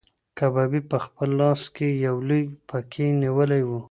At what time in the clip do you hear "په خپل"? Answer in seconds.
0.91-1.29